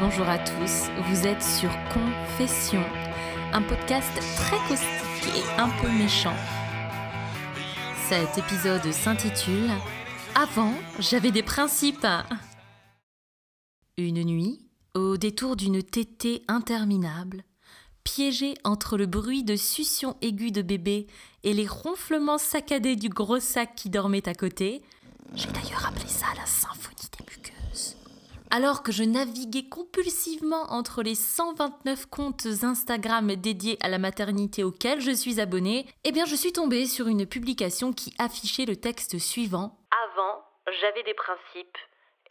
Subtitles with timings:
[0.00, 0.88] bonjour à tous.
[1.08, 2.82] Vous êtes sur Confession,
[3.52, 6.34] un podcast très caustique et un peu méchant.
[8.08, 9.68] Cet épisode s'intitule
[10.34, 12.06] Avant, j'avais des principes.
[13.98, 17.44] Une nuit, au détour d'une tétée interminable,
[18.02, 21.08] piégée entre le bruit de succion aiguë de bébé
[21.44, 24.82] et les ronflements saccadés du gros sac qui dormait à côté,
[25.34, 26.99] j'ai d'ailleurs appelé ça la symphonie.
[28.52, 35.00] Alors que je naviguais compulsivement entre les 129 comptes Instagram dédiés à la maternité auxquels
[35.00, 39.18] je suis abonnée, eh bien je suis tombée sur une publication qui affichait le texte
[39.18, 39.78] suivant
[40.12, 40.42] Avant,
[40.80, 41.78] j'avais des principes.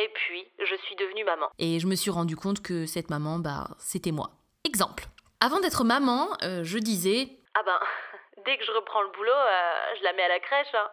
[0.00, 1.46] Et puis, je suis devenue maman.
[1.58, 4.30] et je me suis rendu compte que cette maman, bah, c'était moi.
[4.64, 5.06] Exemple.
[5.40, 7.78] Avant d'être maman, euh, je disais Ah ben,
[8.44, 10.72] dès que je reprends le boulot, euh, je la mets à la crèche.
[10.74, 10.88] hein.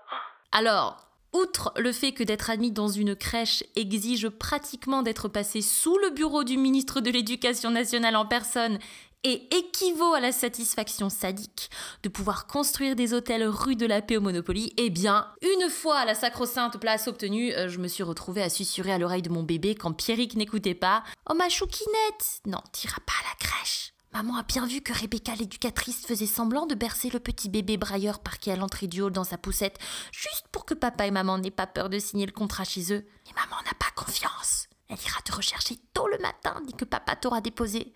[0.53, 0.97] Alors,
[1.35, 6.09] outre le fait que d'être admis dans une crèche exige pratiquement d'être passé sous le
[6.09, 8.79] bureau du ministre de l'Éducation nationale en personne
[9.25, 11.69] et équivaut à la satisfaction sadique
[12.03, 16.05] de pouvoir construire des hôtels rue de la Paix au Monopoly, eh bien, une fois
[16.05, 19.43] la sacro-sainte place obtenue, euh, je me suis retrouvée à susurrer à l'oreille de mon
[19.43, 24.37] bébé quand Pierrick n'écoutait pas «Oh ma chouquinette Non, t'iras pas à la crèche!» Maman
[24.37, 28.49] a bien vu que Rebecca l'éducatrice faisait semblant de bercer le petit bébé brailleur parqué
[28.49, 29.77] à l'entrée du hall dans sa poussette,
[30.13, 33.03] juste pour que papa et maman n'aient pas peur de signer le contrat chez eux.
[33.27, 34.69] Et maman n'a pas confiance.
[34.89, 37.93] Elle ira te rechercher tôt le matin dès que papa t'aura déposé.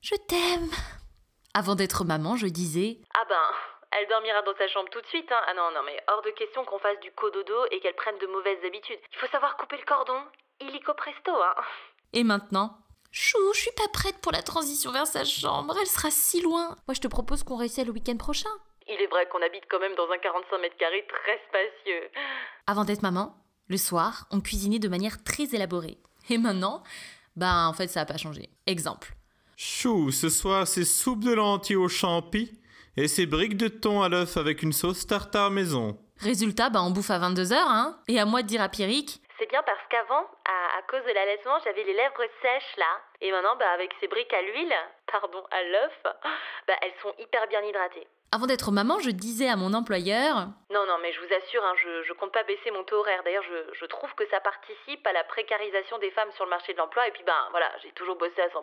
[0.00, 0.70] Je t'aime.
[1.52, 3.46] Avant d'être maman, je disais Ah ben,
[3.90, 5.30] elle dormira dans sa chambre tout de suite.
[5.30, 5.42] Hein.
[5.46, 8.26] Ah non, non, mais hors de question qu'on fasse du cododo et qu'elle prenne de
[8.28, 9.00] mauvaises habitudes.
[9.12, 10.24] Il faut savoir couper le cordon.
[10.62, 11.54] Illico presto, hein.
[12.14, 12.78] Et maintenant
[13.16, 16.74] Chou, je suis pas prête pour la transition vers sa chambre, elle sera si loin.
[16.88, 18.48] Moi, je te propose qu'on réessaie le week-end prochain.
[18.88, 22.10] Il est vrai qu'on habite quand même dans un 45 mètres carrés très spacieux.
[22.66, 23.36] Avant d'être maman,
[23.68, 25.98] le soir, on cuisinait de manière très élaborée.
[26.28, 26.82] Et maintenant,
[27.36, 28.50] bah en fait, ça n'a pas changé.
[28.66, 29.14] Exemple.
[29.56, 32.50] Chou, ce soir c'est soupe de lentilles au champi
[32.96, 35.96] et c'est briques de thon à l'œuf avec une sauce tartare maison.
[36.18, 37.96] Résultat, bah on bouffe à 22h, hein.
[38.08, 41.12] Et à moi de dire à Pierrick C'est bien parce qu'avant, à, à cause de
[41.12, 43.00] l'allaitement, j'avais les lèvres sèches là.
[43.20, 44.74] Et maintenant, bah, avec ces briques à l'huile,
[45.12, 45.92] pardon, à l'œuf,
[46.68, 48.06] bah, elles sont hyper bien hydratées.
[48.32, 51.74] Avant d'être maman, je disais à mon employeur Non, non, mais je vous assure, hein,
[51.76, 53.22] je, je compte pas baisser mon taux horaire.
[53.24, 56.72] D'ailleurs, je, je trouve que ça participe à la précarisation des femmes sur le marché
[56.72, 57.06] de l'emploi.
[57.06, 58.56] Et puis, ben voilà, j'ai toujours bossé à 100%.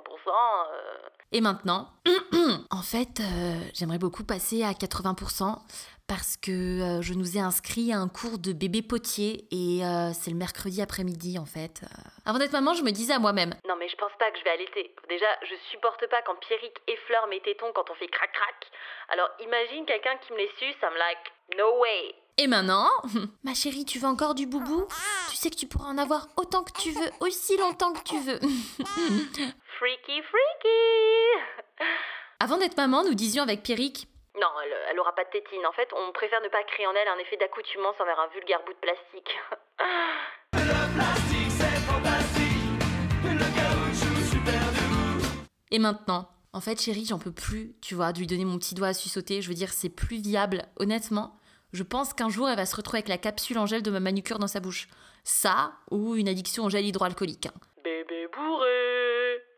[0.73, 0.97] euh,
[1.31, 1.87] Et maintenant
[2.71, 5.59] En fait, euh, j'aimerais beaucoup passer à 80%
[6.07, 10.11] parce que euh, je nous ai inscrit à un cours de bébé potier et euh,
[10.13, 11.81] c'est le mercredi après-midi en fait.
[12.25, 14.43] Avant d'être maman, je me disais à moi-même Non, mais je pense pas que je
[14.45, 14.95] vais allaiter.
[15.09, 18.71] Déjà, je supporte pas quand Pierrick effleure mes tétons quand on fait crac-crac.
[19.09, 22.15] Alors, imagine quelqu'un qui me les suce, I'm like, no way.
[22.37, 22.89] Et maintenant
[23.43, 24.87] Ma chérie, tu veux encore du boubou?
[25.29, 28.17] Tu sais que tu pourras en avoir autant que tu veux, aussi longtemps que tu
[28.19, 28.39] veux.
[29.77, 31.87] Freaky, freaky.
[32.41, 35.63] Avant d'être maman, nous disions avec Pierrick Non, elle, elle aura pas de tétine.
[35.63, 38.63] En fait, on préfère ne pas créer en elle un effet d'accoutumance envers un vulgaire
[38.65, 39.29] bout de plastique.
[45.69, 48.73] Et maintenant En fait, chérie, j'en peux plus, tu vois, de lui donner mon petit
[48.73, 49.43] doigt à suçoter.
[49.43, 50.65] Je veux dire, c'est plus viable.
[50.77, 51.37] Honnêtement,
[51.73, 53.99] je pense qu'un jour, elle va se retrouver avec la capsule en gel de ma
[53.99, 54.87] manucure dans sa bouche.
[55.23, 57.45] Ça, ou une addiction au gel hydroalcoolique.
[57.45, 57.53] hein.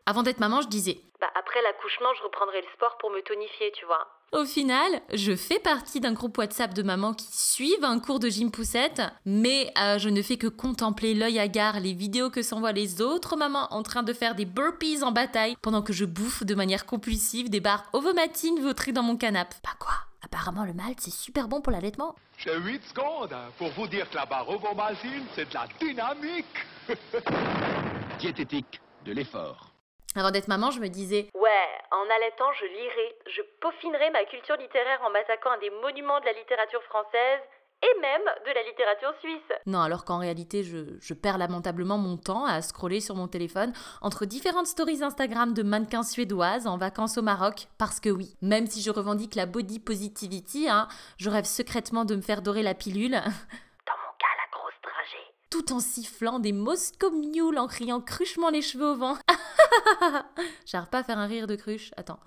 [0.06, 1.00] Avant d'être maman, je disais.
[1.20, 4.06] Bah, après l'accouchement, je reprendrai le sport pour me tonifier, tu vois.
[4.32, 8.28] Au final, je fais partie d'un groupe WhatsApp de mamans qui suivent un cours de
[8.28, 12.72] gym poussette, mais euh, je ne fais que contempler l'œil hagard les vidéos que s'envoient
[12.72, 16.42] les autres mamans en train de faire des burpees en bataille pendant que je bouffe
[16.42, 19.56] de manière compulsive des barres ovomatines vautrées dans mon canapé.
[19.62, 19.94] Bah quoi?
[20.22, 22.16] Apparemment le malt c'est super bon pour l'allaitement.
[22.38, 26.44] J'ai 8 secondes pour vous dire que la barre ovomaltine, c'est de la dynamique.
[28.18, 29.73] Diététique de l'effort.
[30.16, 34.56] Avant d'être maman, je me disais Ouais, en allaitant, je lirai, je peaufinerai ma culture
[34.56, 37.40] littéraire en m'attaquant à des monuments de la littérature française
[37.82, 39.52] et même de la littérature suisse.
[39.66, 43.72] non, alors qu'en réalité, je, je perds lamentablement mon temps à scroller sur mon téléphone
[44.00, 47.66] entre différentes stories Instagram de mannequins suédoises en vacances au Maroc.
[47.76, 50.88] Parce que oui, même si je revendique la body positivity, hein,
[51.18, 53.10] je rêve secrètement de me faire dorer la pilule,
[53.86, 55.34] Dans mon cas, la grosse dragée.
[55.50, 59.18] tout en sifflant des Mule en criant cruchement les cheveux au vent.
[60.66, 61.92] J'arrive pas à faire un rire de cruche.
[61.96, 62.20] Attends.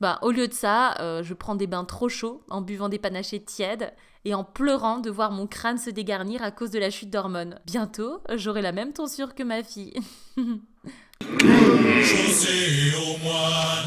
[0.00, 2.98] bah, au lieu de ça, euh, je prends des bains trop chauds en buvant des
[2.98, 3.92] panachés tièdes
[4.24, 7.60] et en pleurant de voir mon crâne se dégarnir à cause de la chute d'hormones.
[7.66, 9.94] Bientôt, j'aurai la même tonsure que ma fille.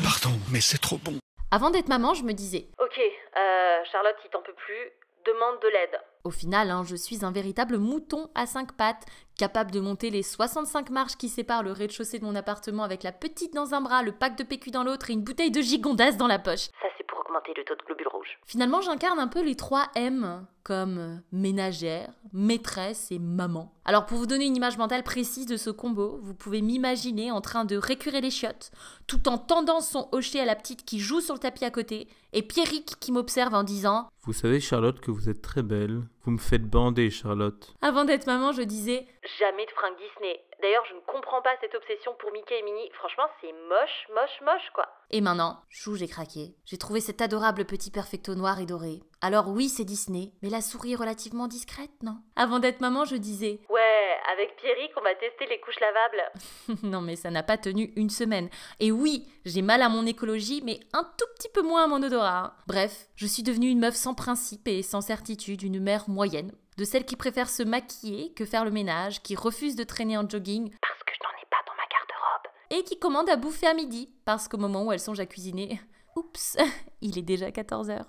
[0.03, 1.17] Pardon, mais c'est trop bon.
[1.51, 4.91] Avant d'être maman, je me disais Ok, euh, Charlotte, il t'en peut plus.
[5.25, 5.99] Demande de l'aide.
[6.23, 9.05] Au final, hein, je suis un véritable mouton à cinq pattes,
[9.37, 13.11] capable de monter les 65 marches qui séparent le rez-de-chaussée de mon appartement avec la
[13.11, 16.17] petite dans un bras, le pack de PQ dans l'autre et une bouteille de gigondasse
[16.17, 16.69] dans la poche.
[16.81, 18.39] Ça, c'est pour augmenter le taux de globules rouges.
[18.45, 23.71] Finalement, j'incarne un peu les trois M, comme euh, ménagère, maîtresse et maman.
[23.85, 27.39] Alors pour vous donner une image mentale précise de ce combo, vous pouvez m'imaginer en
[27.39, 28.71] train de récurer les chiottes,
[29.05, 32.07] tout en tendant son hocher à la petite qui joue sur le tapis à côté,
[32.33, 36.01] et Pierrick qui m'observe en disant Vous savez, Charlotte, que vous êtes très belle.
[36.23, 37.73] Vous me faites bander, Charlotte.
[37.81, 39.07] Avant d'être maman, je disais
[39.39, 40.41] Jamais de fringues Disney.
[40.61, 42.89] D'ailleurs, je ne comprends pas cette obsession pour Mickey et Minnie.
[42.93, 44.87] Franchement, c'est moche, moche, moche, quoi.
[45.11, 46.55] Et maintenant, chou, j'ai craqué.
[46.65, 49.01] J'ai trouvé cet adorable petit perfecto noir et doré.
[49.21, 52.17] Alors oui, c'est Disney, mais la souris est relativement discrète, non?
[52.35, 56.83] Avant d'être maman, je disais Ouais, avec Pierrick, on va tester les couches lavables.
[56.83, 58.49] non mais ça n'a pas tenu une semaine.
[58.79, 62.03] Et oui, j'ai mal à mon écologie, mais un tout petit peu moins à mon
[62.03, 62.45] odorat.
[62.45, 62.53] hein.
[62.67, 66.51] Bref, je suis devenue une meuf sans principe et sans certitude, une mère moyenne.
[66.77, 70.27] De celle qui préfère se maquiller que faire le ménage, qui refuse de traîner en
[70.29, 72.51] jogging Parce que je n'en ai pas dans ma garde-robe.
[72.79, 75.79] et qui commande à bouffer à midi, parce qu'au moment où elle songe à cuisiner,
[76.17, 76.57] oups,
[77.01, 78.03] il est déjà 14h.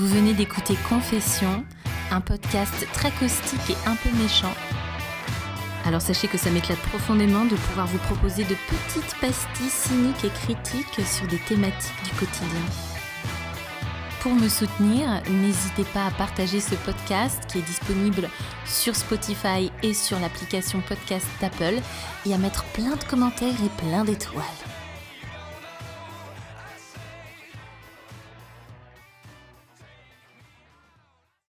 [0.00, 1.62] Vous venez d'écouter Confession,
[2.10, 4.54] un podcast très caustique et un peu méchant.
[5.84, 10.30] Alors sachez que ça m'éclate profondément de pouvoir vous proposer de petites pastilles cyniques et
[10.30, 12.62] critiques sur des thématiques du quotidien.
[14.20, 18.30] Pour me soutenir, n'hésitez pas à partager ce podcast qui est disponible
[18.64, 21.78] sur Spotify et sur l'application podcast d'Apple
[22.24, 24.69] et à mettre plein de commentaires et plein d'étoiles.